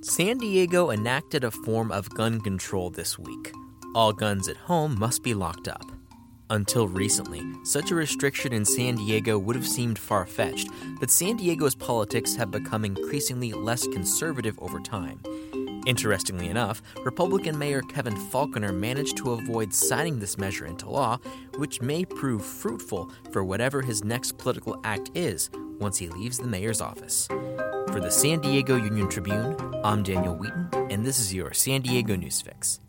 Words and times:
San 0.00 0.38
Diego 0.38 0.90
enacted 0.90 1.42
a 1.42 1.50
form 1.50 1.90
of 1.90 2.08
gun 2.10 2.40
control 2.40 2.88
this 2.88 3.18
week. 3.18 3.52
All 3.96 4.12
guns 4.12 4.48
at 4.48 4.56
home 4.56 4.96
must 4.96 5.24
be 5.24 5.34
locked 5.34 5.66
up. 5.66 5.90
Until 6.50 6.86
recently, 6.86 7.42
such 7.64 7.90
a 7.90 7.96
restriction 7.96 8.52
in 8.52 8.64
San 8.64 8.94
Diego 8.94 9.38
would 9.38 9.56
have 9.56 9.66
seemed 9.66 9.98
far 9.98 10.24
fetched, 10.24 10.68
but 11.00 11.10
San 11.10 11.36
Diego's 11.36 11.74
politics 11.74 12.36
have 12.36 12.52
become 12.52 12.84
increasingly 12.84 13.52
less 13.52 13.88
conservative 13.88 14.56
over 14.60 14.78
time. 14.78 15.20
Interestingly 15.84 16.48
enough, 16.48 16.80
Republican 17.04 17.58
Mayor 17.58 17.82
Kevin 17.82 18.14
Faulconer 18.14 18.72
managed 18.72 19.16
to 19.16 19.32
avoid 19.32 19.74
signing 19.74 20.20
this 20.20 20.38
measure 20.38 20.66
into 20.66 20.88
law, 20.88 21.18
which 21.56 21.82
may 21.82 22.04
prove 22.04 22.44
fruitful 22.44 23.10
for 23.32 23.42
whatever 23.42 23.82
his 23.82 24.04
next 24.04 24.38
political 24.38 24.80
act 24.84 25.10
is 25.16 25.50
once 25.80 25.98
he 25.98 26.08
leaves 26.08 26.38
the 26.38 26.46
mayor's 26.46 26.80
office. 26.80 27.28
For 27.92 28.00
the 28.00 28.10
San 28.10 28.40
Diego 28.40 28.76
Union 28.76 29.08
Tribune, 29.08 29.56
I'm 29.82 30.02
Daniel 30.02 30.34
Wheaton, 30.34 30.68
and 30.90 31.06
this 31.06 31.18
is 31.18 31.32
your 31.32 31.54
San 31.54 31.80
Diego 31.80 32.16
News 32.16 32.42
Fix. 32.42 32.80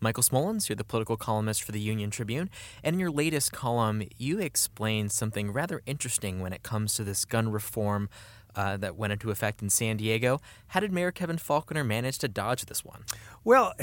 Michael 0.00 0.22
Smolens, 0.22 0.68
you're 0.68 0.76
the 0.76 0.84
political 0.84 1.18
columnist 1.18 1.62
for 1.62 1.72
the 1.72 1.80
Union 1.80 2.10
Tribune, 2.10 2.48
and 2.82 2.94
in 2.94 3.00
your 3.00 3.10
latest 3.10 3.52
column, 3.52 4.02
you 4.16 4.38
explain 4.38 5.10
something 5.10 5.52
rather 5.52 5.82
interesting 5.84 6.40
when 6.40 6.54
it 6.54 6.62
comes 6.62 6.94
to 6.94 7.04
this 7.04 7.26
gun 7.26 7.52
reform 7.52 8.08
uh, 8.56 8.76
that 8.76 8.96
went 8.96 9.12
into 9.12 9.30
effect 9.30 9.62
in 9.62 9.70
San 9.70 9.96
Diego. 9.96 10.40
How 10.68 10.80
did 10.80 10.92
Mayor 10.92 11.10
Kevin 11.10 11.36
Faulconer 11.36 11.86
manage 11.86 12.18
to 12.18 12.28
dodge 12.28 12.66
this 12.66 12.84
one? 12.84 13.04
Well, 13.44 13.74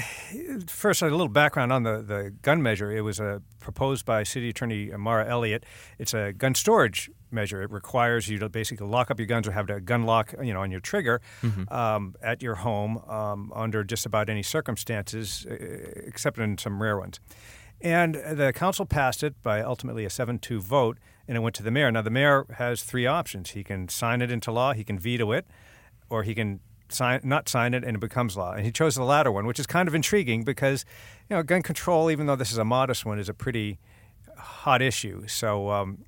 first, 0.68 1.02
a 1.02 1.06
little 1.06 1.28
background 1.28 1.72
on 1.74 1.84
the, 1.84 2.02
the 2.02 2.34
gun 2.42 2.62
measure. 2.62 2.92
It 2.92 3.02
was 3.02 3.20
uh, 3.20 3.40
proposed 3.60 4.06
by 4.06 4.24
City 4.24 4.50
Attorney 4.50 4.92
Mara 4.98 5.28
Elliott. 5.28 5.66
It's 5.98 6.14
a 6.14 6.34
gun 6.34 6.56
storage 6.56 7.10
measure. 7.32 7.62
It 7.62 7.72
requires 7.72 8.30
you 8.30 8.38
to 8.40 8.50
basically 8.50 8.88
lock 8.88 9.12
up 9.12 9.20
your 9.20 9.28
guns 9.28 9.48
or 9.48 9.52
have 9.52 9.70
a 9.70 9.82
gun 9.82 10.04
lock, 10.04 10.34
you 10.42 10.54
know, 10.54 10.62
on 10.62 10.72
your 10.72 10.80
trigger 10.80 11.22
mm-hmm. 11.42 11.72
um, 11.74 12.16
at 12.22 12.42
your 12.42 12.56
home 12.56 12.98
um, 13.08 13.52
under 13.56 13.84
just 13.84 14.06
about 14.06 14.30
any 14.30 14.44
circumstances, 14.44 15.46
except 15.50 16.38
in 16.38 16.58
some 16.58 16.82
rare 16.82 16.98
ones. 16.98 17.20
And 17.82 18.16
the 18.16 18.54
council 18.54 18.86
passed 18.86 19.24
it 19.24 19.42
by 19.44 19.62
ultimately 19.62 20.06
a 20.06 20.10
7 20.10 20.40
2 20.40 20.62
vote, 20.62 20.98
and 21.28 21.38
it 21.38 21.42
went 21.42 21.56
to 21.56 21.64
the 21.64 21.72
mayor. 21.72 21.92
Now, 21.92 22.02
the 22.02 22.10
mayor 22.10 22.46
has 22.58 22.84
three 22.84 23.06
options 23.06 23.52
he 23.52 23.64
can 23.64 23.90
sign 23.90 24.22
it 24.22 24.32
into 24.32 24.52
law, 24.52 24.74
he 24.74 24.84
can 24.84 24.98
veto 24.98 25.32
it, 25.32 25.46
or 26.10 26.24
he 26.24 26.34
can 26.34 26.60
sign, 26.90 27.22
not 27.24 27.50
sign 27.50 27.74
it 27.74 27.84
and 27.84 27.96
it 27.96 28.00
becomes 28.00 28.38
law. 28.38 28.54
And 28.54 28.66
he 28.66 28.72
chose 28.72 28.96
the 28.96 29.04
latter 29.04 29.32
one, 29.32 29.46
which 29.46 29.60
is 29.60 29.68
kind 29.68 29.88
of 29.88 29.96
intriguing 29.96 30.44
because, 30.44 30.86
you 31.30 31.36
know, 31.36 31.44
gun 31.44 31.62
control, 31.62 32.10
even 32.10 32.26
though 32.28 32.36
this 32.36 32.52
is 32.52 32.58
a 32.58 32.66
modest 32.66 33.06
one, 33.06 33.20
is 33.20 33.30
a 33.30 33.34
pretty 33.34 33.80
hot 34.38 34.82
issue. 34.82 35.28
So 35.28 35.70
um, 35.70 36.00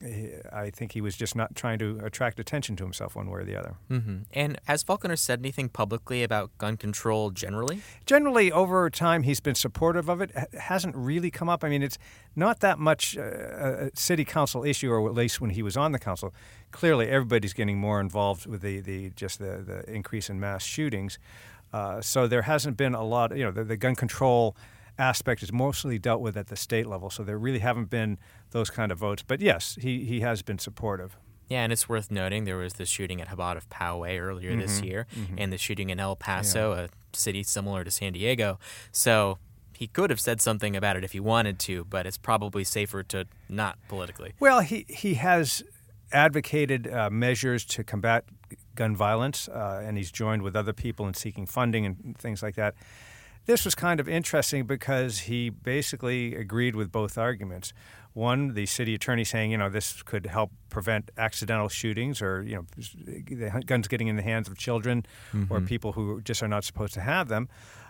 I 0.51 0.69
think 0.69 0.93
he 0.93 1.01
was 1.01 1.15
just 1.15 1.35
not 1.35 1.55
trying 1.55 1.79
to 1.79 1.99
attract 2.03 2.39
attention 2.39 2.75
to 2.77 2.83
himself 2.83 3.15
one 3.15 3.29
way 3.29 3.41
or 3.41 3.43
the 3.43 3.55
other. 3.55 3.75
Mm-hmm. 3.89 4.17
And 4.33 4.59
has 4.65 4.83
Faulconer 4.83 5.17
said 5.17 5.39
anything 5.39 5.69
publicly 5.69 6.23
about 6.23 6.57
gun 6.57 6.77
control 6.77 7.31
generally? 7.31 7.81
Generally, 8.05 8.51
over 8.51 8.89
time, 8.89 9.23
he's 9.23 9.39
been 9.39 9.55
supportive 9.55 10.09
of 10.09 10.21
it. 10.21 10.31
it 10.35 10.59
hasn't 10.59 10.95
really 10.95 11.31
come 11.31 11.49
up. 11.49 11.63
I 11.63 11.69
mean, 11.69 11.83
it's 11.83 11.97
not 12.35 12.59
that 12.61 12.79
much 12.79 13.17
uh, 13.17 13.21
a 13.21 13.91
city 13.93 14.25
council 14.25 14.63
issue, 14.63 14.91
or 14.91 15.07
at 15.07 15.15
least 15.15 15.41
when 15.41 15.51
he 15.51 15.61
was 15.61 15.75
on 15.75 15.91
the 15.91 15.99
council. 15.99 16.33
Clearly, 16.71 17.07
everybody's 17.07 17.53
getting 17.53 17.77
more 17.79 17.99
involved 17.99 18.45
with 18.45 18.61
the, 18.61 18.79
the 18.79 19.09
just 19.11 19.39
the, 19.39 19.63
the 19.65 19.91
increase 19.91 20.29
in 20.29 20.39
mass 20.39 20.63
shootings. 20.63 21.19
Uh, 21.71 22.01
so 22.01 22.27
there 22.27 22.43
hasn't 22.43 22.77
been 22.77 22.95
a 22.95 23.03
lot. 23.03 23.35
You 23.35 23.45
know, 23.45 23.51
the, 23.51 23.63
the 23.63 23.77
gun 23.77 23.95
control 23.95 24.55
aspect 24.99 25.41
is 25.41 25.51
mostly 25.51 25.97
dealt 25.97 26.21
with 26.21 26.37
at 26.37 26.47
the 26.47 26.55
state 26.55 26.85
level. 26.85 27.09
So 27.09 27.23
there 27.23 27.39
really 27.39 27.59
haven't 27.59 27.89
been 27.89 28.19
those 28.51 28.69
kind 28.69 28.91
of 28.91 28.99
votes. 28.99 29.23
But 29.25 29.41
yes, 29.41 29.77
he, 29.81 30.05
he 30.05 30.19
has 30.19 30.41
been 30.41 30.59
supportive. 30.59 31.17
Yeah, 31.47 31.63
and 31.63 31.73
it's 31.73 31.89
worth 31.89 32.11
noting 32.11 32.43
there 32.43 32.57
was 32.57 32.73
the 32.73 32.85
shooting 32.85 33.19
at 33.21 33.29
Chabad 33.29 33.57
of 33.57 33.67
Poway 33.69 34.21
earlier 34.21 34.51
mm-hmm. 34.51 34.61
this 34.61 34.81
year, 34.81 35.07
mm-hmm. 35.15 35.35
and 35.39 35.51
the 35.51 35.57
shooting 35.57 35.89
in 35.89 35.99
El 35.99 36.15
Paso, 36.15 36.75
yeah. 36.75 36.81
a 36.81 36.89
city 37.17 37.41
similar 37.41 37.83
to 37.83 37.89
San 37.89 38.13
Diego. 38.13 38.59
So 38.91 39.39
he 39.75 39.87
could 39.87 40.11
have 40.11 40.19
said 40.19 40.41
something 40.41 40.75
about 40.75 40.95
it 40.95 41.03
if 41.03 41.13
he 41.13 41.19
wanted 41.19 41.57
to, 41.59 41.85
but 41.85 42.05
it's 42.05 42.19
probably 42.19 42.63
safer 42.63 43.01
to 43.03 43.25
not 43.49 43.79
politically. 43.87 44.33
Well, 44.39 44.59
he 44.59 44.85
he 44.89 45.15
has 45.15 45.63
advocated 46.11 46.87
uh, 46.87 47.09
measures 47.09 47.65
to 47.65 47.83
combat 47.83 48.25
gun 48.75 48.95
violence, 48.95 49.47
uh, 49.47 49.81
and 49.83 49.97
he's 49.97 50.11
joined 50.11 50.43
with 50.43 50.55
other 50.55 50.73
people 50.73 51.07
in 51.07 51.15
seeking 51.15 51.47
funding 51.47 51.85
and 51.85 52.15
things 52.17 52.43
like 52.43 52.55
that. 52.55 52.75
This 53.45 53.65
was 53.65 53.73
kind 53.73 53.99
of 53.99 54.07
interesting 54.07 54.65
because 54.65 55.19
he 55.19 55.49
basically 55.49 56.35
agreed 56.35 56.75
with 56.75 56.91
both 56.91 57.17
arguments. 57.17 57.73
One, 58.13 58.53
the 58.53 58.65
city 58.65 58.93
attorney 58.95 59.23
saying, 59.23 59.51
you 59.51 59.57
know, 59.57 59.69
this 59.69 60.03
could 60.03 60.25
help 60.25 60.51
prevent 60.69 61.09
accidental 61.17 61.69
shootings 61.69 62.21
or, 62.21 62.43
you 62.43 62.55
know, 62.55 63.59
guns 63.65 63.87
getting 63.87 64.07
in 64.07 64.15
the 64.17 64.21
hands 64.21 64.47
of 64.47 64.57
children 64.57 65.05
mm-hmm. 65.33 65.51
or 65.53 65.61
people 65.61 65.93
who 65.93 66.21
just 66.21 66.43
are 66.43 66.47
not 66.47 66.63
supposed 66.63 66.93
to 66.95 67.01
have 67.01 67.27
them. 67.27 67.49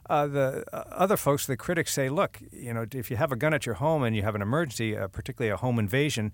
Uh, 0.10 0.28
the 0.28 0.64
uh, 0.74 0.84
other 0.92 1.16
folks, 1.16 1.46
the 1.46 1.56
critics 1.56 1.94
say, 1.94 2.10
look, 2.10 2.42
you 2.52 2.74
know, 2.74 2.86
if 2.94 3.12
you 3.12 3.18
have 3.18 3.32
a 3.32 3.36
gun 3.36 3.54
at 3.54 3.66
your 3.66 3.76
home 3.76 4.04
and 4.04 4.16
you 4.16 4.24
have 4.24 4.36
an 4.36 4.42
emergency, 4.42 4.98
uh, 4.98 5.08
particularly 5.08 5.52
a 5.52 5.58
home 5.58 5.78
invasion, 5.78 6.32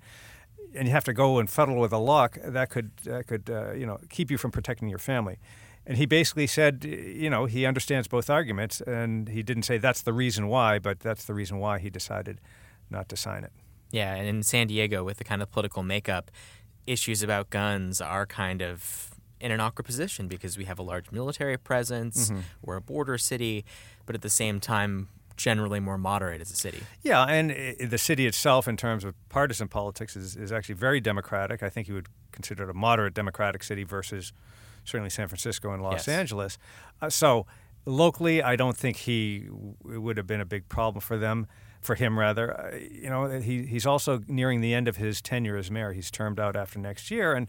and 0.73 0.87
you 0.87 0.93
have 0.93 1.03
to 1.03 1.13
go 1.13 1.39
and 1.39 1.49
fiddle 1.49 1.75
with 1.75 1.91
a 1.91 1.97
lock, 1.97 2.37
that 2.43 2.69
could 2.69 2.91
that 3.03 3.27
could 3.27 3.49
uh, 3.49 3.73
you 3.73 3.85
know 3.85 3.99
keep 4.09 4.31
you 4.31 4.37
from 4.37 4.51
protecting 4.51 4.89
your 4.89 4.99
family. 4.99 5.37
And 5.87 5.97
he 5.97 6.05
basically 6.05 6.47
said, 6.47 6.83
you 6.83 7.29
know, 7.29 7.45
he 7.45 7.65
understands 7.65 8.07
both 8.07 8.29
arguments, 8.29 8.81
and 8.81 9.29
he 9.29 9.43
didn't 9.43 9.63
say 9.63 9.77
that's 9.77 10.01
the 10.01 10.13
reason 10.13 10.47
why, 10.47 10.79
but 10.79 10.99
that's 10.99 11.25
the 11.25 11.33
reason 11.33 11.59
why 11.59 11.79
he 11.79 11.89
decided 11.89 12.41
not 12.89 13.07
to 13.09 13.15
sign 13.15 13.43
it. 13.43 13.51
Yeah, 13.91 14.15
and 14.15 14.27
in 14.27 14.43
San 14.43 14.67
Diego, 14.67 15.03
with 15.03 15.17
the 15.17 15.23
kind 15.23 15.41
of 15.41 15.51
political 15.51 15.83
makeup, 15.83 16.31
issues 16.87 17.21
about 17.21 17.49
guns 17.49 18.01
are 18.01 18.25
kind 18.25 18.61
of 18.61 19.11
in 19.39 19.51
an 19.51 19.59
awkward 19.59 19.85
position 19.85 20.27
because 20.27 20.57
we 20.57 20.65
have 20.65 20.79
a 20.79 20.83
large 20.83 21.11
military 21.11 21.57
presence, 21.57 22.29
mm-hmm. 22.29 22.41
we're 22.63 22.77
a 22.77 22.81
border 22.81 23.17
city, 23.17 23.63
but 24.05 24.15
at 24.15 24.21
the 24.21 24.29
same 24.29 24.59
time, 24.59 25.09
generally 25.37 25.79
more 25.79 25.97
moderate 25.97 26.41
as 26.41 26.49
a 26.51 26.55
city. 26.55 26.81
Yeah, 27.03 27.23
and 27.25 27.51
the 27.79 27.97
city 27.97 28.25
itself, 28.25 28.67
in 28.67 28.77
terms 28.77 29.03
of 29.03 29.13
partisan 29.29 29.67
politics, 29.67 30.15
is, 30.15 30.35
is 30.35 30.51
actually 30.51 30.75
very 30.75 31.01
democratic. 31.01 31.61
I 31.61 31.69
think 31.69 31.87
you 31.87 31.93
would 31.93 32.07
consider 32.31 32.63
it 32.63 32.69
a 32.69 32.73
moderate 32.73 33.13
democratic 33.13 33.63
city 33.63 33.83
versus 33.83 34.31
certainly 34.85 35.09
San 35.09 35.27
Francisco 35.27 35.71
and 35.71 35.83
Los 35.83 36.07
yes. 36.07 36.07
Angeles. 36.07 36.57
Uh, 37.01 37.09
so 37.09 37.45
locally, 37.85 38.41
I 38.41 38.55
don't 38.55 38.77
think 38.77 38.97
he 38.97 39.47
it 39.91 39.97
would 39.97 40.17
have 40.17 40.27
been 40.27 40.41
a 40.41 40.45
big 40.45 40.69
problem 40.69 41.01
for 41.01 41.17
them, 41.17 41.47
for 41.81 41.95
him 41.95 42.17
rather. 42.17 42.59
Uh, 42.59 42.77
you 42.77 43.09
know, 43.09 43.39
he 43.39 43.65
he's 43.65 43.85
also 43.85 44.21
nearing 44.27 44.61
the 44.61 44.73
end 44.73 44.87
of 44.87 44.97
his 44.97 45.21
tenure 45.21 45.57
as 45.57 45.69
mayor. 45.69 45.93
He's 45.93 46.11
termed 46.11 46.39
out 46.39 46.55
after 46.55 46.79
next 46.79 47.11
year, 47.11 47.33
and 47.33 47.47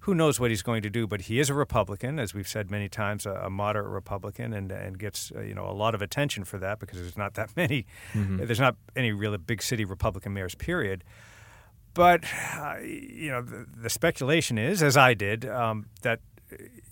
who 0.00 0.14
knows 0.14 0.38
what 0.38 0.50
he's 0.50 0.62
going 0.62 0.82
to 0.82 0.90
do? 0.90 1.06
But 1.06 1.22
he 1.22 1.40
is 1.40 1.48
a 1.48 1.54
Republican, 1.54 2.18
as 2.18 2.34
we've 2.34 2.48
said 2.48 2.70
many 2.70 2.90
times, 2.90 3.24
a, 3.24 3.32
a 3.32 3.50
moderate 3.50 3.86
Republican, 3.86 4.52
and 4.52 4.70
and 4.70 4.98
gets 4.98 5.32
uh, 5.34 5.40
you 5.40 5.54
know 5.54 5.66
a 5.66 5.72
lot 5.72 5.94
of 5.94 6.02
attention 6.02 6.44
for 6.44 6.58
that 6.58 6.78
because 6.78 6.98
there's 6.98 7.16
not 7.16 7.34
that 7.34 7.50
many, 7.56 7.86
mm-hmm. 8.12 8.44
there's 8.44 8.60
not 8.60 8.76
any 8.96 9.12
really 9.12 9.38
big 9.38 9.62
city 9.62 9.84
Republican 9.84 10.32
mayors. 10.32 10.54
Period. 10.54 11.04
But 11.94 12.24
uh, 12.56 12.78
you 12.82 13.30
know, 13.30 13.42
the, 13.42 13.66
the, 13.82 13.88
speculation 13.88 14.58
is, 14.58 14.82
as 14.82 14.96
I 14.96 15.14
did, 15.14 15.46
um, 15.46 15.86
that 16.02 16.18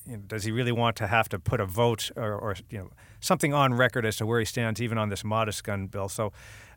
you 0.06 0.16
know, 0.16 0.22
does 0.26 0.44
he 0.44 0.50
really 0.50 0.72
want 0.72 0.96
to 0.96 1.06
have 1.06 1.28
to 1.30 1.38
put 1.38 1.60
a 1.60 1.66
vote 1.66 2.10
or, 2.16 2.34
or, 2.34 2.56
you 2.70 2.78
know 2.78 2.90
something 3.20 3.54
on 3.54 3.74
record 3.74 4.04
as 4.04 4.16
to 4.16 4.26
where 4.26 4.40
he 4.40 4.44
stands, 4.44 4.82
even 4.82 4.98
on 4.98 5.08
this 5.08 5.24
modest 5.24 5.64
gun 5.64 5.86
bill? 5.86 6.08
So, 6.08 6.32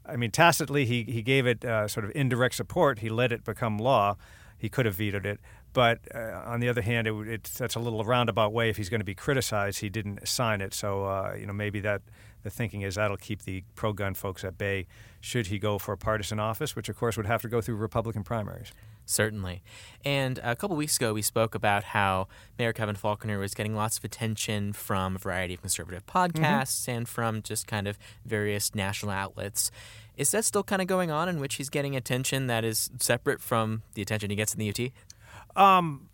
I 0.06 0.16
mean, 0.16 0.32
tacitly 0.32 0.86
he 0.86 1.04
he 1.04 1.22
gave 1.22 1.48
it 1.48 1.66
uh, 1.66 1.88
sort 1.88 2.06
of 2.06 2.12
indirect 2.16 2.56
support. 2.56 3.00
He 3.00 3.10
let 3.10 3.32
it 3.32 3.44
become 3.44 3.78
law. 3.78 4.16
He 4.58 4.70
could 4.70 4.86
have 4.86 4.96
vetoed 4.96 5.26
it, 5.26 5.40
but 5.74 6.00
uh, 6.14 6.42
on 6.46 6.60
the 6.62 6.70
other 6.70 6.82
hand, 6.82 7.08
it, 7.08 7.14
it's 7.28 7.58
that's 7.58 7.76
a 7.76 7.80
little 7.80 8.04
roundabout 8.04 8.54
way. 8.54 8.70
If 8.70 8.78
he's 8.78 8.90
going 8.90 9.02
to 9.02 9.06
be 9.06 9.16
criticized, 9.16 9.80
he 9.80 9.90
didn't 9.90 10.28
sign 10.28 10.62
it. 10.62 10.74
So, 10.74 11.06
uh, 11.06 11.36
you 11.38 11.46
know, 11.46 11.54
maybe 11.54 11.80
that 11.82 12.02
the 12.46 12.52
thinking 12.52 12.84
is 12.84 12.94
that'll 12.94 13.18
keep 13.18 13.42
the 13.42 13.64
pro-gun 13.74 14.14
folks 14.14 14.44
at 14.44 14.56
bay. 14.56 14.86
Should 15.20 15.48
he 15.48 15.58
go 15.58 15.80
for 15.80 15.94
a 15.94 15.98
partisan 15.98 16.40
office, 16.40 16.76
which 16.76 16.90
of 16.90 16.96
course 16.96 17.18
would 17.18 17.26
have 17.26 17.42
to 17.42 17.48
go 17.48 17.60
through 17.60 17.76
Republican 17.78 18.24
primaries. 18.24 18.72
Certainly. 19.08 19.64
And 20.06 20.40
a 20.44 20.56
couple 20.56 20.76
weeks 20.78 20.96
ago, 20.96 21.12
we 21.12 21.24
spoke 21.24 21.56
about 21.56 21.86
how 21.86 22.28
Mayor 22.60 22.72
Kevin 22.72 22.96
Faulconer 22.96 23.40
was 23.40 23.56
getting 23.56 23.76
lots 23.76 23.98
of 23.98 24.04
attention 24.04 24.74
from 24.74 25.16
a 25.16 25.20
variety 25.20 25.56
of 25.56 25.62
conservative 25.62 26.06
podcasts 26.06 26.84
mm-hmm. 26.84 26.92
and 26.92 27.10
from 27.10 27.42
just 27.42 27.66
kind 27.66 27.88
of 27.88 27.98
various 28.24 28.76
national 28.76 29.12
outlets. 29.12 29.72
Is 30.16 30.30
that 30.32 30.46
still 30.46 30.64
kind 30.64 30.84
of 30.84 30.88
going 30.88 31.10
on 31.10 31.28
in 31.28 31.40
which 31.40 31.56
he's 31.56 31.70
getting 31.70 31.96
attention 31.96 32.46
that 32.46 32.64
is 32.64 32.92
separate 33.00 33.42
from 33.42 33.82
the 33.96 34.04
attention 34.04 34.30
he 34.30 34.36
gets 34.36 34.54
in 34.54 34.60
the 34.60 34.70
UT? 34.70 35.60
Um, 35.60 36.10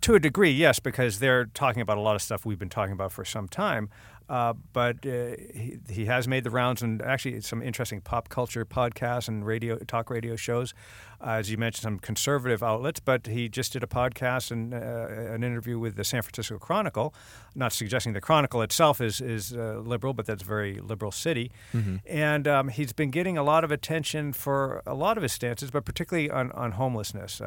to 0.00 0.14
a 0.14 0.20
degree, 0.20 0.50
yes, 0.50 0.78
because 0.78 1.18
they're 1.18 1.46
talking 1.46 1.82
about 1.82 1.98
a 1.98 2.00
lot 2.00 2.14
of 2.14 2.22
stuff 2.22 2.44
we've 2.44 2.58
been 2.58 2.68
talking 2.68 2.92
about 2.92 3.12
for 3.12 3.24
some 3.24 3.48
time. 3.48 3.90
Uh, 4.28 4.54
but 4.72 5.04
uh, 5.04 5.36
he, 5.52 5.78
he, 5.90 6.04
has 6.06 6.26
made 6.26 6.44
the 6.44 6.50
rounds 6.50 6.80
and 6.80 7.02
actually 7.02 7.40
some 7.40 7.60
interesting 7.60 8.00
pop 8.00 8.28
culture 8.28 8.64
podcasts 8.64 9.28
and 9.28 9.44
radio 9.44 9.76
talk 9.80 10.08
radio 10.08 10.36
shows. 10.36 10.72
Uh, 11.20 11.32
as 11.32 11.50
you 11.50 11.58
mentioned, 11.58 11.82
some 11.82 11.98
conservative 11.98 12.62
outlets, 12.62 12.98
but 12.98 13.26
he 13.26 13.48
just 13.48 13.72
did 13.72 13.82
a 13.82 13.86
podcast 13.86 14.50
and 14.50 14.72
uh, 14.72 15.32
an 15.34 15.44
interview 15.44 15.78
with 15.78 15.96
the 15.96 16.04
San 16.04 16.22
Francisco 16.22 16.58
Chronicle. 16.58 17.12
Not 17.54 17.72
suggesting 17.72 18.12
the 18.12 18.20
Chronicle 18.20 18.62
itself 18.62 19.00
is 19.00 19.20
is 19.20 19.52
uh, 19.52 19.82
liberal, 19.84 20.14
but 20.14 20.24
that's 20.24 20.42
a 20.42 20.46
very 20.46 20.80
liberal 20.80 21.12
city. 21.12 21.50
Mm-hmm. 21.74 21.96
And 22.06 22.48
um, 22.48 22.68
he's 22.68 22.92
been 22.92 23.10
getting 23.10 23.36
a 23.36 23.42
lot 23.42 23.64
of 23.64 23.70
attention 23.70 24.32
for 24.32 24.82
a 24.86 24.94
lot 24.94 25.16
of 25.16 25.22
his 25.24 25.32
stances, 25.32 25.70
but 25.70 25.84
particularly 25.84 26.30
on 26.30 26.52
on 26.52 26.72
homelessness. 26.72 27.42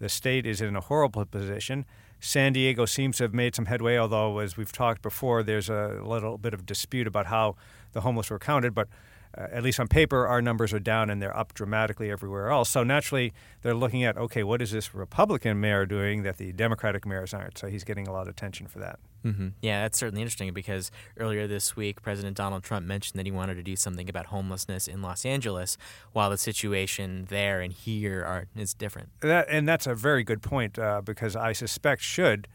The 0.00 0.08
state 0.08 0.46
is 0.46 0.60
in 0.60 0.74
a 0.74 0.80
horrible 0.80 1.24
position 1.26 1.84
San 2.20 2.52
Diego 2.52 2.84
seems 2.84 3.16
to 3.16 3.24
have 3.24 3.32
made 3.32 3.54
some 3.54 3.64
headway, 3.64 3.96
although, 3.96 4.38
as 4.38 4.56
we've 4.56 4.70
talked 4.70 5.00
before, 5.00 5.42
there's 5.42 5.70
a 5.70 6.00
little 6.04 6.36
bit 6.36 6.52
of 6.52 6.66
dispute 6.66 7.06
about 7.06 7.26
how 7.26 7.56
the 7.92 8.02
homeless 8.02 8.28
were 8.28 8.38
counted. 8.38 8.74
But 8.74 8.88
uh, 9.36 9.46
at 9.52 9.62
least 9.62 9.78
on 9.78 9.88
paper, 9.88 10.26
our 10.26 10.42
numbers 10.42 10.72
are 10.72 10.80
down 10.80 11.10
and 11.10 11.22
they're 11.22 11.36
up 11.36 11.54
dramatically 11.54 12.10
everywhere 12.10 12.50
else. 12.50 12.68
So 12.70 12.82
naturally, 12.82 13.32
they're 13.62 13.74
looking 13.74 14.04
at 14.04 14.16
okay, 14.16 14.42
what 14.42 14.60
is 14.60 14.72
this 14.72 14.94
Republican 14.94 15.60
mayor 15.60 15.86
doing 15.86 16.22
that 16.22 16.36
the 16.36 16.52
Democratic 16.52 17.06
mayors 17.06 17.32
aren't? 17.32 17.58
So 17.58 17.68
he's 17.68 17.84
getting 17.84 18.08
a 18.08 18.12
lot 18.12 18.22
of 18.22 18.28
attention 18.28 18.66
for 18.66 18.80
that. 18.80 18.98
Mm-hmm. 19.24 19.48
Yeah, 19.60 19.82
that's 19.82 19.98
certainly 19.98 20.22
interesting 20.22 20.52
because 20.52 20.90
earlier 21.18 21.46
this 21.46 21.76
week, 21.76 22.02
President 22.02 22.36
Donald 22.36 22.62
Trump 22.62 22.86
mentioned 22.86 23.18
that 23.18 23.26
he 23.26 23.32
wanted 23.32 23.54
to 23.56 23.62
do 23.62 23.76
something 23.76 24.08
about 24.08 24.26
homelessness 24.26 24.88
in 24.88 25.02
Los 25.02 25.24
Angeles, 25.24 25.76
while 26.12 26.30
the 26.30 26.38
situation 26.38 27.26
there 27.28 27.60
and 27.60 27.72
here 27.72 28.24
are 28.24 28.46
is 28.56 28.74
different. 28.74 29.10
That, 29.20 29.46
and 29.48 29.68
that's 29.68 29.86
a 29.86 29.94
very 29.94 30.24
good 30.24 30.42
point 30.42 30.78
uh, 30.78 31.02
because 31.02 31.36
I 31.36 31.52
suspect 31.52 32.02
should 32.02 32.48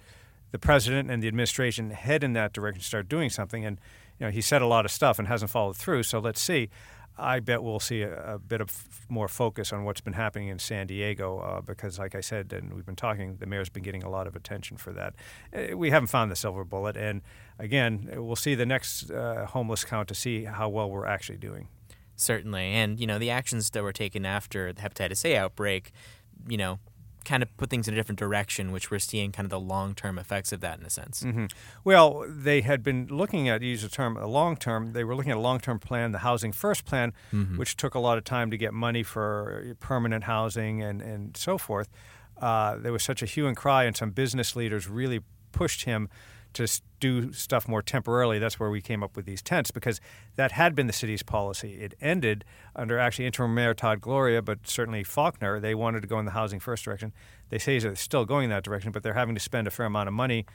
the 0.56 0.60
president 0.60 1.12
and 1.12 1.22
the 1.22 1.28
administration 1.28 1.90
head 1.90 2.24
in 2.24 2.32
that 2.32 2.54
direction, 2.54 2.82
start 2.82 3.10
doing 3.10 3.30
something 3.30 3.66
and 3.66 3.78
you 4.20 4.26
know, 4.26 4.32
he 4.32 4.42
said 4.42 4.62
a 4.62 4.68
lot 4.68 4.86
of 4.86 4.92
stuff 4.92 5.20
and 5.20 5.28
hasn't 5.28 5.52
followed 5.52 5.76
through. 5.76 6.04
So 6.04 6.20
let's 6.20 6.42
see. 6.42 6.70
I 7.18 7.40
bet 7.40 7.64
we'll 7.64 7.80
see 7.80 8.02
a, 8.02 8.36
a 8.36 8.40
bit 8.40 8.60
of 8.60 8.70
f- 8.70 9.06
more 9.08 9.28
focus 9.28 9.72
on 9.72 9.86
what's 9.86 10.02
been 10.02 10.14
happening 10.14 10.50
in 10.50 10.60
San 10.60 10.88
Diego 10.88 11.40
uh, 11.40 11.62
because, 11.62 11.98
like 11.98 12.14
I 12.14 12.20
said, 12.20 12.52
and 12.52 12.74
we've 12.74 12.86
been 12.86 12.96
talking, 12.96 13.38
the 13.38 13.46
mayor's 13.46 13.70
been 13.70 13.84
getting 13.84 14.04
a 14.04 14.10
lot 14.10 14.28
of 14.28 14.36
attention 14.36 14.76
for 14.76 14.92
that. 14.94 15.16
Uh, 15.56 15.78
we 15.78 15.92
haven't 15.92 16.08
found 16.08 16.30
the 16.30 16.36
silver 16.36 16.66
bullet, 16.66 16.98
and 16.98 17.22
again, 17.58 18.10
we'll 18.16 18.36
see 18.36 18.54
the 18.54 18.66
next 18.66 19.12
uh, 19.12 19.46
homeless 19.46 19.86
count 19.86 20.10
to 20.10 20.16
see 20.16 20.44
how 20.44 20.68
well 20.68 20.90
we're 20.90 21.06
actually 21.06 21.38
doing. 21.38 21.70
Certainly, 22.18 22.66
and 22.66 23.00
you 23.00 23.08
know 23.08 23.20
the 23.20 23.30
actions 23.30 23.70
that 23.70 23.84
were 23.84 23.94
taken 23.94 24.26
after 24.26 24.74
the 24.74 24.82
hepatitis 24.82 25.24
A 25.26 25.38
outbreak, 25.38 25.92
you 26.48 26.58
know, 26.58 26.80
kind 27.26 27.44
of 27.44 27.56
put 27.58 27.70
things 27.70 27.88
in 27.88 27.94
a 27.94 27.98
different 27.98 28.20
direction, 28.20 28.72
which 28.72 28.90
we're 28.90 29.00
seeing 29.00 29.32
kind 29.32 29.46
of 29.46 29.50
the 29.50 29.60
long 29.60 29.96
term 29.96 30.18
effects 30.18 30.52
of 30.52 30.62
that 30.62 30.80
in 30.80 30.86
a 30.86 30.90
sense. 30.90 31.24
Mm-hmm. 31.24 31.46
Well, 31.84 32.26
they 32.28 32.62
had 32.62 32.84
been 32.84 33.08
looking 33.08 33.50
at, 33.50 33.62
use 33.62 33.82
the 33.82 33.90
term, 33.90 34.16
a 34.18 34.28
long 34.28 34.56
term, 34.56 34.94
they 34.94 35.04
were 35.04 35.16
looking 35.16 35.32
at 35.32 35.38
a 35.38 35.42
long 35.42 35.60
term 35.60 35.80
plan, 35.80 36.12
the 36.12 36.20
Housing 36.20 36.52
First 36.52 36.86
plan, 36.86 37.14
mm-hmm. 37.34 37.58
which 37.58 37.76
took 37.76 37.96
a 37.96 38.00
lot 38.00 38.18
of 38.18 38.24
time 38.24 38.52
to 38.52 38.58
get 38.58 38.74
money 38.74 39.04
for 39.04 39.76
permanent 39.80 40.26
housing 40.26 40.82
and, 40.82 41.02
and 41.02 41.36
so 41.36 41.58
forth. 41.58 41.90
Uh, 42.38 42.78
there 42.78 42.92
was 42.92 43.04
such 43.04 43.22
a 43.22 43.26
hue 43.26 43.48
and 43.48 43.58
cry, 43.58 43.86
and 43.86 43.96
some 43.96 44.12
business 44.12 44.56
leaders 44.56 44.88
really 44.88 45.22
pushed 45.52 45.86
him 45.86 46.10
to 46.56 46.82
do 47.00 47.32
stuff 47.32 47.68
more 47.68 47.82
temporarily. 47.82 48.40
That's 48.40 48.60
where 48.60 48.70
we 48.70 48.82
came 48.82 49.04
up 49.04 49.16
with 49.16 49.26
these 49.26 49.42
tents 49.42 49.72
because 49.72 50.02
that 50.36 50.54
had 50.54 50.76
been 50.76 50.88
the 50.88 50.94
city's 50.94 51.24
policy. 51.24 51.76
It 51.76 51.94
ended 52.02 52.44
under 52.76 52.98
actually 52.98 53.26
interim 53.26 53.54
mayor 53.54 53.74
Todd 53.74 54.02
Gloria, 54.02 54.42
but 54.42 54.68
certainly 54.68 55.04
Faulconer. 55.04 55.62
They 55.62 55.76
wanted 55.76 56.02
to 56.02 56.08
go 56.08 56.18
in 56.20 56.26
the 56.26 56.32
housing 56.32 56.60
first 56.60 56.84
direction. 56.84 57.14
They 57.50 57.60
say 57.60 57.78
they're 57.80 57.96
still 57.96 58.26
going 58.26 58.50
that 58.50 58.64
direction, 58.64 58.92
but 58.92 59.04
they're 59.04 59.14
having 59.14 59.36
to 59.36 59.42
spend 59.42 59.68
a 59.68 59.72
fair 59.72 59.86
amount 59.86 60.08
of 60.08 60.14
money 60.14 60.46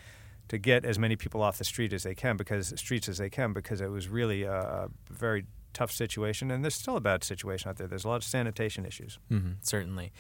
to 0.49 0.59
get 0.59 0.85
as 0.85 0.99
many 0.99 1.15
people 1.15 1.43
off 1.43 1.59
the 1.59 1.65
street 1.65 1.93
as 1.93 2.03
they 2.03 2.15
can 2.15 2.37
because 2.37 2.73
streets 2.77 3.09
as 3.09 3.19
they 3.19 3.31
can 3.31 3.53
because 3.53 3.81
it 3.81 3.91
was 3.91 4.09
really 4.09 4.43
a 4.43 4.89
very 5.09 5.45
tough 5.73 5.93
situation 5.93 6.51
and 6.51 6.65
there's 6.65 6.75
still 6.75 6.97
a 6.97 7.01
bad 7.01 7.23
situation 7.23 7.69
out 7.69 7.77
there. 7.77 7.87
There's 7.87 8.05
a 8.05 8.09
lot 8.09 8.17
of 8.17 8.25
sanitation 8.25 8.85
issues. 8.85 9.19
Mm-hmm, 9.31 9.53
certainly. 9.63 10.13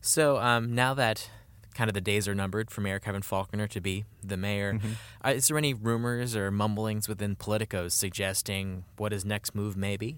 So 0.00 0.38
um, 0.38 0.74
now 0.74 0.94
that 0.94 1.30
kind 1.76 1.88
of 1.90 1.94
the 1.94 2.00
days 2.00 2.26
are 2.26 2.34
numbered 2.34 2.70
for 2.70 2.80
Mayor 2.80 2.98
Kevin 2.98 3.22
Faulconer 3.22 3.68
to 3.68 3.80
be 3.80 4.04
the 4.24 4.36
mayor. 4.36 4.74
Mm-hmm. 4.74 4.92
Uh, 5.24 5.30
is 5.30 5.48
there 5.48 5.58
any 5.58 5.74
rumors 5.74 6.34
or 6.34 6.50
mumblings 6.50 7.06
within 7.06 7.36
politicos 7.36 7.92
suggesting 7.92 8.84
what 8.96 9.12
his 9.12 9.24
next 9.24 9.54
move 9.54 9.76
may 9.76 9.96
be? 9.96 10.16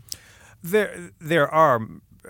There, 0.63 1.11
there 1.21 1.49
are 1.49 1.81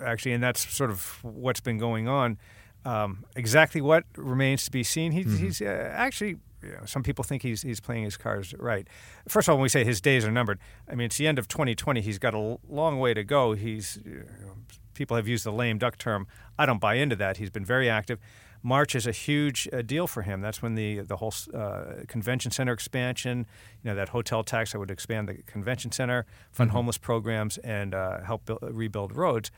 actually, 0.01 0.33
and 0.33 0.43
that's 0.43 0.67
sort 0.73 0.89
of 0.89 1.19
what's 1.23 1.61
been 1.61 1.77
going 1.77 2.07
on. 2.07 2.37
Um, 2.85 3.25
exactly 3.35 3.81
what 3.81 4.05
remains 4.15 4.65
to 4.65 4.71
be 4.71 4.83
seen. 4.83 5.11
He, 5.11 5.23
mm-hmm. 5.23 5.37
He's 5.37 5.61
uh, 5.61 5.91
actually 5.93 6.37
you 6.63 6.71
know, 6.71 6.85
some 6.85 7.03
people 7.03 7.23
think 7.23 7.43
he's 7.43 7.61
he's 7.61 7.79
playing 7.79 8.03
his 8.03 8.17
cards 8.17 8.53
right. 8.57 8.87
First 9.27 9.47
of 9.47 9.53
all, 9.53 9.57
when 9.57 9.63
we 9.63 9.69
say 9.69 9.83
his 9.83 10.01
days 10.01 10.25
are 10.25 10.31
numbered, 10.31 10.59
I 10.89 10.95
mean 10.95 11.05
it's 11.05 11.17
the 11.17 11.27
end 11.27 11.39
of 11.39 11.47
2020. 11.47 12.01
He's 12.01 12.19
got 12.19 12.33
a 12.33 12.57
long 12.67 12.99
way 12.99 13.13
to 13.13 13.23
go. 13.23 13.53
He's 13.53 13.99
you 14.05 14.25
know, 14.41 14.53
people 14.93 15.15
have 15.17 15.27
used 15.27 15.45
the 15.45 15.51
lame 15.51 15.77
duck 15.77 15.97
term. 15.97 16.27
I 16.57 16.65
don't 16.65 16.79
buy 16.79 16.95
into 16.95 17.15
that. 17.17 17.37
He's 17.37 17.49
been 17.49 17.65
very 17.65 17.89
active. 17.89 18.19
March 18.61 18.95
is 18.95 19.07
a 19.07 19.11
huge 19.11 19.69
uh, 19.71 19.81
deal 19.81 20.05
for 20.07 20.21
him. 20.21 20.41
That's 20.41 20.61
when 20.61 20.75
the 20.75 20.99
the 20.99 21.17
whole 21.17 21.33
uh, 21.53 22.03
convention 22.07 22.51
center 22.51 22.73
expansion, 22.73 23.45
you 23.83 23.89
know, 23.89 23.95
that 23.95 24.09
hotel 24.09 24.43
tax 24.43 24.73
that 24.73 24.79
would 24.79 24.91
expand 24.91 25.29
the 25.29 25.35
convention 25.43 25.91
center, 25.91 26.25
fund 26.51 26.69
mm-hmm. 26.69 26.77
homeless 26.77 26.97
programs, 26.97 27.57
and 27.59 27.93
uh, 27.93 28.21
help 28.21 28.45
build, 28.45 28.59
rebuild 28.61 29.15
roads. 29.15 29.51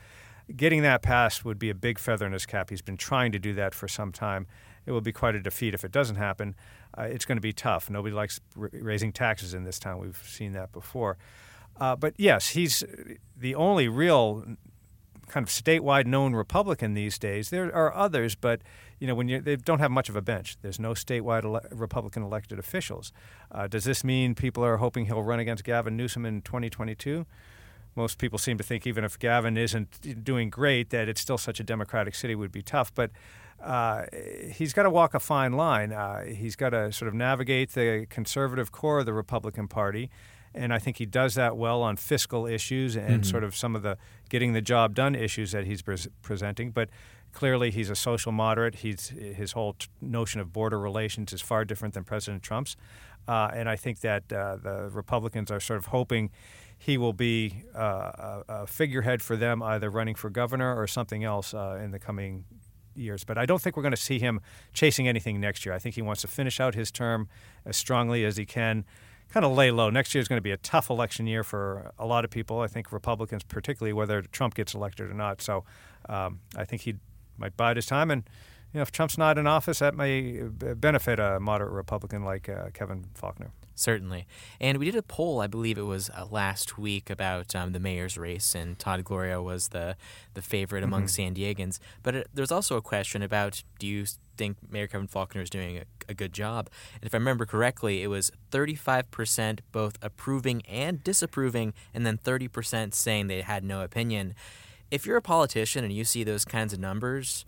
Getting 0.54 0.82
that 0.82 1.02
passed 1.02 1.44
would 1.44 1.58
be 1.58 1.70
a 1.70 1.74
big 1.74 1.98
feather 1.98 2.26
in 2.26 2.32
his 2.32 2.46
cap. 2.46 2.70
He's 2.70 2.82
been 2.82 2.96
trying 2.96 3.32
to 3.32 3.38
do 3.38 3.54
that 3.54 3.74
for 3.74 3.88
some 3.88 4.12
time. 4.12 4.46
It 4.86 4.92
will 4.92 5.00
be 5.00 5.12
quite 5.12 5.34
a 5.34 5.40
defeat 5.40 5.74
if 5.74 5.84
it 5.84 5.92
doesn't 5.92 6.16
happen. 6.16 6.54
Uh, 6.96 7.02
it's 7.02 7.24
going 7.24 7.36
to 7.36 7.42
be 7.42 7.52
tough. 7.52 7.88
Nobody 7.88 8.14
likes 8.14 8.40
r- 8.60 8.70
raising 8.72 9.12
taxes 9.12 9.54
in 9.54 9.64
this 9.64 9.78
town. 9.78 9.98
We've 10.00 10.20
seen 10.24 10.52
that 10.52 10.72
before. 10.72 11.16
Uh, 11.80 11.96
but 11.96 12.14
yes, 12.18 12.50
he's 12.50 12.84
the 13.36 13.54
only 13.54 13.88
real 13.88 14.44
kind 15.28 15.44
of 15.44 15.50
statewide 15.50 16.06
known 16.06 16.34
Republican 16.34 16.94
these 16.94 17.18
days. 17.18 17.50
There 17.50 17.74
are 17.74 17.94
others, 17.94 18.34
but 18.34 18.60
you 18.98 19.06
know 19.06 19.14
when 19.14 19.28
you 19.28 19.40
they 19.40 19.56
don't 19.56 19.78
have 19.78 19.90
much 19.90 20.08
of 20.08 20.16
a 20.16 20.22
bench. 20.22 20.56
There's 20.62 20.78
no 20.78 20.92
statewide 20.92 21.44
ele- 21.44 21.62
Republican 21.70 22.22
elected 22.22 22.58
officials. 22.58 23.12
Uh, 23.50 23.66
does 23.66 23.84
this 23.84 24.04
mean 24.04 24.34
people 24.34 24.64
are 24.64 24.78
hoping 24.78 25.06
he'll 25.06 25.22
run 25.22 25.38
against 25.38 25.64
Gavin 25.64 25.96
Newsom 25.96 26.26
in 26.26 26.42
2022? 26.42 27.26
Most 27.94 28.18
people 28.18 28.38
seem 28.38 28.56
to 28.56 28.64
think 28.64 28.86
even 28.86 29.04
if 29.04 29.18
Gavin 29.18 29.56
isn't 29.56 30.24
doing 30.24 30.48
great, 30.48 30.90
that 30.90 31.08
it's 31.08 31.20
still 31.20 31.36
such 31.36 31.60
a 31.60 31.62
Democratic 31.64 32.14
city 32.14 32.34
would 32.34 32.52
be 32.52 32.62
tough. 32.62 32.94
But 32.94 33.10
uh, 33.62 34.06
he's 34.50 34.72
got 34.72 34.84
to 34.84 34.90
walk 34.90 35.14
a 35.14 35.20
fine 35.20 35.52
line. 35.52 35.92
Uh, 35.92 36.24
he's 36.24 36.56
got 36.56 36.70
to 36.70 36.90
sort 36.90 37.08
of 37.08 37.14
navigate 37.14 37.72
the 37.72 38.06
conservative 38.08 38.72
core 38.72 39.00
of 39.00 39.06
the 39.06 39.12
Republican 39.12 39.68
Party 39.68 40.10
and 40.54 40.72
I 40.72 40.78
think 40.78 40.98
he 40.98 41.06
does 41.06 41.34
that 41.34 41.56
well 41.56 41.82
on 41.82 41.96
fiscal 41.96 42.46
issues 42.46 42.96
and 42.96 43.22
mm-hmm. 43.22 43.22
sort 43.22 43.44
of 43.44 43.56
some 43.56 43.74
of 43.74 43.82
the 43.82 43.96
getting 44.28 44.52
the 44.52 44.60
job 44.60 44.94
done 44.94 45.14
issues 45.14 45.52
that 45.52 45.64
he's 45.64 45.82
pre- 45.82 45.96
presenting. 46.22 46.70
But 46.70 46.90
clearly, 47.32 47.70
he's 47.70 47.90
a 47.90 47.96
social 47.96 48.32
moderate. 48.32 48.76
He's 48.76 49.08
his 49.08 49.52
whole 49.52 49.74
t- 49.74 49.88
notion 50.00 50.40
of 50.40 50.52
border 50.52 50.78
relations 50.78 51.32
is 51.32 51.40
far 51.40 51.64
different 51.64 51.94
than 51.94 52.04
President 52.04 52.42
Trump's, 52.42 52.76
uh, 53.26 53.50
and 53.54 53.68
I 53.68 53.76
think 53.76 54.00
that 54.00 54.32
uh, 54.32 54.56
the 54.56 54.90
Republicans 54.92 55.50
are 55.50 55.60
sort 55.60 55.78
of 55.78 55.86
hoping 55.86 56.30
he 56.76 56.98
will 56.98 57.12
be 57.12 57.62
uh, 57.76 57.78
a, 57.78 58.44
a, 58.48 58.66
figurehead 58.66 59.22
for 59.22 59.36
them, 59.36 59.62
either 59.62 59.88
running 59.88 60.16
for 60.16 60.30
governor 60.30 60.74
or 60.74 60.88
something 60.88 61.22
else 61.22 61.54
uh, 61.54 61.78
in 61.80 61.92
the 61.92 61.98
coming 62.00 62.44
years. 62.96 63.22
But 63.22 63.38
I 63.38 63.46
don't 63.46 63.62
think 63.62 63.76
we're 63.76 63.84
going 63.84 63.94
to 63.94 64.00
see 64.00 64.18
him 64.18 64.40
chasing 64.72 65.06
anything 65.06 65.40
next 65.40 65.64
year. 65.64 65.74
I 65.74 65.78
think 65.78 65.94
he 65.94 66.02
wants 66.02 66.22
to 66.22 66.28
finish 66.28 66.58
out 66.58 66.74
his 66.74 66.90
term 66.90 67.28
as 67.64 67.76
strongly 67.76 68.24
as 68.24 68.36
he 68.36 68.44
can 68.44 68.84
kind 69.32 69.46
of 69.46 69.52
lay 69.52 69.70
low. 69.70 69.90
Next 69.90 70.14
year 70.14 70.20
is 70.20 70.28
going 70.28 70.38
to 70.38 70.42
be 70.42 70.50
a 70.50 70.56
tough 70.58 70.90
election 70.90 71.26
year 71.26 71.42
for 71.42 71.92
a 71.98 72.06
lot 72.06 72.24
of 72.24 72.30
people. 72.30 72.60
I 72.60 72.66
think 72.66 72.92
Republicans, 72.92 73.42
particularly 73.42 73.92
whether 73.92 74.22
Trump 74.22 74.54
gets 74.54 74.74
elected 74.74 75.10
or 75.10 75.14
not. 75.14 75.40
So 75.40 75.64
um, 76.08 76.40
I 76.56 76.64
think 76.64 76.82
he 76.82 76.96
might 77.38 77.56
bide 77.56 77.76
his 77.76 77.86
time. 77.86 78.10
And 78.10 78.24
you 78.72 78.78
know, 78.78 78.82
if 78.82 78.92
Trump's 78.92 79.18
not 79.18 79.38
in 79.38 79.46
office, 79.46 79.80
that 79.80 79.94
may 79.94 80.42
benefit 80.42 81.18
a 81.18 81.40
moderate 81.40 81.72
Republican 81.72 82.24
like 82.24 82.48
uh, 82.48 82.70
Kevin 82.72 83.06
Faulconer. 83.14 83.50
Certainly. 83.74 84.26
And 84.60 84.78
we 84.78 84.86
did 84.86 84.96
a 84.96 85.02
poll, 85.02 85.40
I 85.40 85.46
believe 85.46 85.78
it 85.78 85.82
was 85.82 86.10
uh, 86.10 86.26
last 86.30 86.78
week, 86.78 87.08
about 87.08 87.54
um, 87.54 87.72
the 87.72 87.80
mayor's 87.80 88.18
race, 88.18 88.54
and 88.54 88.78
Todd 88.78 89.04
Gloria 89.04 89.40
was 89.42 89.68
the, 89.68 89.96
the 90.34 90.42
favorite 90.42 90.84
among 90.84 91.02
mm-hmm. 91.02 91.08
San 91.08 91.34
Diegans. 91.34 91.78
But 92.02 92.14
it, 92.14 92.28
there's 92.34 92.52
also 92.52 92.76
a 92.76 92.82
question 92.82 93.22
about 93.22 93.62
do 93.78 93.86
you 93.86 94.04
think 94.36 94.56
Mayor 94.70 94.86
Kevin 94.86 95.08
Faulconer 95.08 95.42
is 95.42 95.50
doing 95.50 95.78
a, 95.78 95.84
a 96.08 96.14
good 96.14 96.32
job? 96.32 96.68
And 96.94 97.04
if 97.04 97.14
I 97.14 97.18
remember 97.18 97.46
correctly, 97.46 98.02
it 98.02 98.08
was 98.08 98.30
35% 98.50 99.60
both 99.72 99.96
approving 100.02 100.62
and 100.62 101.02
disapproving, 101.02 101.72
and 101.94 102.04
then 102.04 102.18
30% 102.18 102.94
saying 102.94 103.26
they 103.26 103.40
had 103.40 103.64
no 103.64 103.82
opinion. 103.82 104.34
If 104.90 105.06
you're 105.06 105.16
a 105.16 105.22
politician 105.22 105.84
and 105.84 105.92
you 105.92 106.04
see 106.04 106.24
those 106.24 106.44
kinds 106.44 106.74
of 106.74 106.78
numbers, 106.78 107.46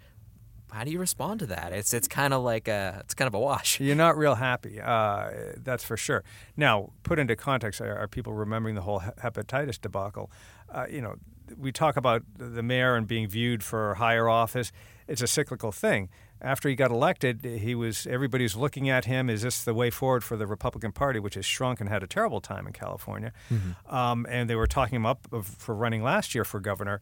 how 0.75 0.83
do 0.83 0.91
you 0.91 0.99
respond 0.99 1.39
to 1.39 1.47
that? 1.47 1.73
It's 1.73 1.95
it's 1.95 2.09
kind 2.09 2.35
of 2.35 2.43
like 2.43 2.67
a 2.67 2.99
it's 3.05 3.15
kind 3.15 3.29
of 3.29 3.35
a 3.35 3.39
wash. 3.39 3.79
You're 3.79 3.95
not 3.95 4.19
real 4.19 4.35
happy, 4.35 4.81
uh, 4.81 5.31
that's 5.59 5.85
for 5.85 5.97
sure. 5.97 6.25
Now, 6.57 6.91
put 7.05 7.21
into 7.21 7.37
context, 7.37 7.81
are, 7.81 7.97
are 7.97 8.09
people 8.09 8.33
remembering 8.33 8.75
the 8.75 8.81
whole 8.81 9.01
hepatitis 9.01 9.81
debacle? 9.81 10.33
Uh, 10.69 10.87
you 10.91 11.01
know, 11.01 11.15
we 11.57 11.71
talk 11.71 11.97
about 11.97 12.23
the 12.37 12.63
mayor 12.63 12.97
and 12.97 13.07
being 13.07 13.29
viewed 13.29 13.63
for 13.63 13.95
higher 13.95 14.29
office. 14.29 14.73
It's 15.07 15.23
a 15.23 15.29
cyclical 15.29 15.71
thing. 15.71 16.09
After 16.41 16.69
he 16.69 16.75
got 16.75 16.91
elected, 16.91 17.45
he 17.45 17.77
was 17.77 18.07
everybody's 18.09 18.57
looking 18.57 18.91
at 18.91 19.05
him. 19.05 19.31
Is 19.31 19.43
this 19.43 19.63
the 19.63 19.75
way 19.75 19.91
forward 19.91 20.25
for 20.25 20.37
the 20.37 20.47
Republican 20.47 20.91
Party, 20.91 21.21
which 21.21 21.37
has 21.37 21.47
shrunk 21.47 21.81
and 21.81 21.89
had 21.89 22.03
a 22.03 22.09
terrible 22.09 22.41
time 22.41 22.67
in 22.67 22.73
California? 22.73 23.33
Mm-hmm. 23.49 23.95
Um, 23.95 24.27
and 24.29 24.51
they 24.51 24.57
were 24.57 24.67
talking 24.67 24.97
him 24.97 25.07
up 25.07 25.29
for 25.43 25.75
running 25.75 26.03
last 26.03 26.35
year 26.35 26.45
for 26.45 26.59
governor 26.59 27.01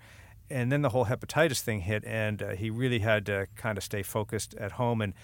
and 0.53 0.71
then 0.71 0.83
the 0.83 0.91
whole 0.91 1.07
hepatitis 1.07 1.61
thing 1.61 1.81
hit, 1.81 2.05
and 2.05 2.43
uh, 2.43 2.51
he 2.51 2.71
really 2.71 3.01
had 3.01 3.27
to 3.27 3.47
kind 3.57 3.79
of 3.79 3.85
stay 3.85 4.03
focused 4.03 4.55
at 4.55 4.73
home. 4.73 5.01
And 5.01 5.15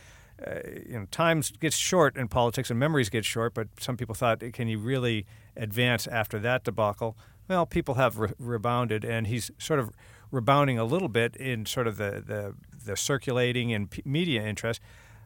uh, 0.44 0.60
you 0.88 0.98
know, 0.98 1.06
times 1.10 1.50
gets 1.50 1.76
short 1.76 2.16
in 2.16 2.28
politics, 2.28 2.70
and 2.70 2.78
memories 2.78 3.08
get 3.08 3.24
short. 3.24 3.54
But 3.54 3.68
some 3.78 3.96
people 3.96 4.14
thought, 4.14 4.42
can 4.52 4.68
he 4.68 4.76
really 4.76 5.26
advance 5.56 6.06
after 6.06 6.38
that 6.40 6.64
debacle? 6.64 7.16
Well, 7.48 7.66
people 7.66 7.94
have 7.94 8.18
re- 8.18 8.32
rebounded, 8.38 9.04
and 9.04 9.26
he's 9.26 9.50
sort 9.58 9.80
of 9.80 9.90
rebounding 10.30 10.78
a 10.78 10.84
little 10.84 11.08
bit 11.08 11.36
in 11.36 11.66
sort 11.66 11.86
of 11.86 11.96
the 11.96 12.22
the, 12.24 12.54
the 12.84 12.96
circulating 12.96 13.72
and 13.72 13.90
p- 13.90 14.02
media 14.04 14.46
interest. 14.46 14.80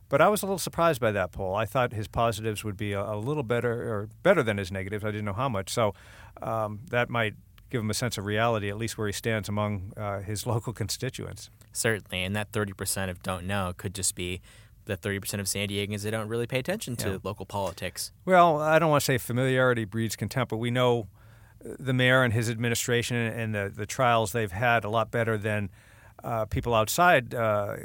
But 0.08 0.20
I 0.20 0.28
was 0.28 0.42
a 0.42 0.46
little 0.46 0.58
surprised 0.58 1.00
by 1.00 1.10
that 1.12 1.32
poll. 1.32 1.54
I 1.54 1.64
thought 1.64 1.94
his 1.94 2.06
positives 2.06 2.64
would 2.64 2.76
be 2.76 2.92
a, 2.92 3.02
a 3.02 3.16
little 3.16 3.42
better 3.42 3.72
or 3.72 4.08
better 4.22 4.42
than 4.42 4.58
his 4.58 4.70
negatives. 4.70 5.04
I 5.04 5.10
didn't 5.10 5.24
know 5.24 5.32
how 5.32 5.48
much. 5.48 5.70
So 5.70 5.94
um, 6.42 6.80
that 6.90 7.08
might 7.08 7.34
give 7.72 7.80
him 7.80 7.90
a 7.90 7.94
sense 7.94 8.18
of 8.18 8.26
reality, 8.26 8.68
at 8.68 8.76
least 8.76 8.96
where 8.98 9.08
he 9.08 9.12
stands 9.12 9.48
among 9.48 9.92
uh, 9.96 10.20
his 10.20 10.46
local 10.52 10.72
constituents. 10.72 11.50
Certainly, 11.72 12.22
and 12.22 12.36
that 12.36 12.52
30% 12.52 13.10
of 13.10 13.22
don't 13.22 13.46
know 13.46 13.72
could 13.76 13.94
just 13.94 14.14
be 14.14 14.40
the 14.84 14.96
30% 14.96 15.40
of 15.40 15.48
San 15.48 15.68
Diegans 15.68 16.02
that 16.02 16.10
don't 16.10 16.28
really 16.28 16.46
pay 16.46 16.58
attention 16.58 16.96
to 16.96 17.10
yeah. 17.10 17.18
local 17.22 17.46
politics. 17.46 18.12
Well, 18.24 18.60
I 18.60 18.78
don't 18.78 18.90
want 18.90 19.00
to 19.00 19.04
say 19.04 19.18
familiarity 19.18 19.84
breeds 19.84 20.16
contempt, 20.16 20.50
but 20.50 20.58
we 20.58 20.70
know 20.70 21.08
the 21.62 21.92
mayor 21.92 22.22
and 22.22 22.32
his 22.32 22.50
administration 22.50 23.16
and 23.16 23.54
the, 23.54 23.72
the 23.74 23.86
trials 23.86 24.32
they've 24.32 24.52
had 24.52 24.84
a 24.84 24.90
lot 24.90 25.10
better 25.10 25.38
than 25.38 25.70
uh, 26.24 26.44
people 26.46 26.74
outside 26.74 27.34
uh, 27.34 27.76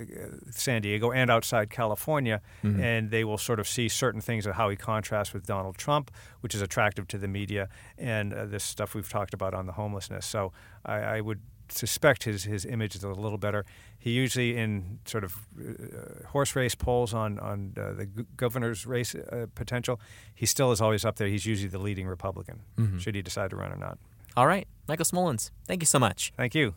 San 0.52 0.82
Diego 0.82 1.12
and 1.12 1.30
outside 1.30 1.70
California, 1.70 2.42
mm-hmm. 2.64 2.82
and 2.82 3.12
they 3.12 3.24
will 3.24 3.38
sort 3.38 3.60
of 3.60 3.68
see 3.68 3.90
certain 3.90 4.22
things 4.22 4.46
of 4.46 4.56
how 4.56 4.70
he 4.70 4.76
contrasts 4.76 5.34
with 5.34 5.46
Donald 5.46 5.78
Trump, 5.78 6.12
which 6.42 6.54
is 6.54 6.62
attractive 6.62 7.08
to 7.10 7.18
the 7.18 7.28
media, 7.28 7.70
and 7.98 8.34
uh, 8.34 8.46
this 8.46 8.64
stuff 8.64 8.94
we've 8.94 9.10
talked 9.10 9.34
about 9.34 9.54
on 9.54 9.66
the 9.66 9.74
homelessness. 9.74 10.26
So 10.26 10.52
I, 10.86 10.96
I, 10.96 11.22
would 11.22 11.42
suspect 11.70 12.24
his, 12.24 12.44
his 12.44 12.66
image 12.66 12.96
is 12.96 13.04
a 13.04 13.10
little 13.10 13.38
better. 13.38 13.66
He 13.98 14.12
usually, 14.12 14.56
in 14.56 15.00
sort 15.06 15.24
of 15.24 15.36
uh, 15.60 16.28
horse 16.28 16.56
race 16.56 16.76
polls 16.76 17.14
on, 17.14 17.40
on 17.40 17.74
uh, 17.78 17.94
the 17.94 18.06
governor's 18.38 18.86
race 18.86 19.16
uh, 19.16 19.48
potential, 19.56 20.00
he 20.34 20.46
still 20.46 20.72
is 20.72 20.80
always 20.80 21.04
up 21.04 21.18
there. 21.18 21.28
He's 21.28 21.46
usually 21.46 21.70
the 21.70 21.80
leading 21.80 22.08
Republican, 22.08 22.62
mm-hmm. 22.78 23.00
should 23.00 23.16
he 23.16 23.22
decide 23.22 23.50
to 23.50 23.56
run 23.56 23.72
or 23.72 23.78
not. 23.78 23.98
All 24.36 24.48
right. 24.48 24.68
Michael 24.88 25.06
Smolens, 25.06 25.50
thank 25.66 25.82
you 25.82 25.88
so 25.88 26.00
much. 26.00 26.32
Thank 26.38 26.54
you. 26.54 26.76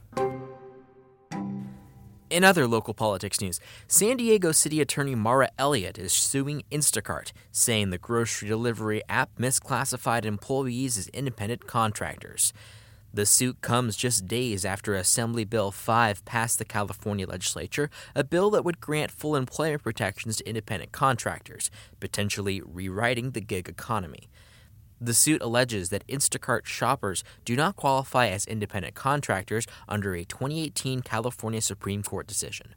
In 2.30 2.44
other 2.44 2.68
local 2.68 2.94
politics 2.94 3.40
news, 3.40 3.58
San 3.88 4.16
Diego 4.16 4.52
City 4.52 4.80
Attorney 4.80 5.16
Mara 5.16 5.50
Elliott 5.58 5.98
is 5.98 6.12
suing 6.12 6.62
Instacart, 6.70 7.32
saying 7.50 7.90
the 7.90 7.98
grocery 7.98 8.48
delivery 8.48 9.02
app 9.08 9.30
misclassified 9.36 10.24
employees 10.24 10.96
as 10.96 11.08
independent 11.08 11.66
contractors. 11.66 12.52
The 13.12 13.26
suit 13.26 13.60
comes 13.62 13.96
just 13.96 14.28
days 14.28 14.64
after 14.64 14.94
Assembly 14.94 15.44
Bill 15.44 15.72
5 15.72 16.24
passed 16.24 16.60
the 16.60 16.64
California 16.64 17.26
legislature, 17.26 17.90
a 18.14 18.22
bill 18.22 18.50
that 18.50 18.64
would 18.64 18.80
grant 18.80 19.10
full 19.10 19.34
employment 19.34 19.82
protections 19.82 20.36
to 20.36 20.48
independent 20.48 20.92
contractors, 20.92 21.68
potentially 21.98 22.62
rewriting 22.64 23.32
the 23.32 23.40
gig 23.40 23.68
economy. 23.68 24.28
The 25.02 25.14
suit 25.14 25.40
alleges 25.40 25.88
that 25.88 26.06
Instacart 26.08 26.66
shoppers 26.66 27.24
do 27.46 27.56
not 27.56 27.74
qualify 27.74 28.26
as 28.26 28.44
independent 28.44 28.94
contractors 28.94 29.66
under 29.88 30.14
a 30.14 30.24
2018 30.24 31.00
California 31.00 31.62
Supreme 31.62 32.02
Court 32.02 32.26
decision. 32.26 32.74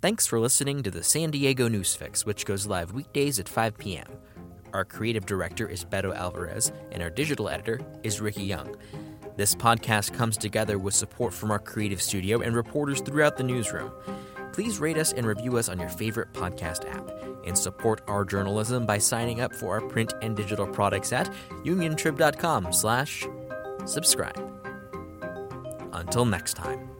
Thanks 0.00 0.26
for 0.26 0.40
listening 0.40 0.82
to 0.82 0.90
the 0.90 1.04
San 1.04 1.30
Diego 1.30 1.68
News 1.68 1.94
Fix, 1.94 2.26
which 2.26 2.44
goes 2.44 2.66
live 2.66 2.92
weekdays 2.92 3.38
at 3.38 3.48
5 3.48 3.78
p.m. 3.78 4.08
Our 4.72 4.84
creative 4.84 5.24
director 5.24 5.68
is 5.68 5.84
Beto 5.84 6.12
Alvarez, 6.12 6.72
and 6.90 7.00
our 7.04 7.10
digital 7.10 7.48
editor 7.48 7.80
is 8.02 8.20
Ricky 8.20 8.42
Young. 8.42 8.74
This 9.36 9.54
podcast 9.54 10.14
comes 10.14 10.36
together 10.36 10.76
with 10.76 10.92
support 10.92 11.32
from 11.32 11.52
our 11.52 11.60
creative 11.60 12.02
studio 12.02 12.40
and 12.40 12.56
reporters 12.56 13.00
throughout 13.00 13.36
the 13.36 13.44
newsroom. 13.44 13.92
Please 14.52 14.78
rate 14.78 14.98
us 14.98 15.12
and 15.12 15.26
review 15.26 15.56
us 15.56 15.68
on 15.68 15.80
your 15.80 15.88
favorite 15.88 16.32
podcast 16.32 16.88
app 16.92 17.10
and 17.44 17.56
support 17.56 18.02
our 18.06 18.24
journalism 18.24 18.86
by 18.86 18.98
signing 18.98 19.40
up 19.40 19.54
for 19.54 19.74
our 19.74 19.88
print 19.88 20.12
and 20.22 20.36
digital 20.36 20.66
products 20.66 21.12
at 21.12 21.32
uniontrib.com 21.64 22.72
slash 22.72 23.26
subscribe. 23.84 24.38
Until 25.92 26.24
next 26.24 26.54
time. 26.54 26.91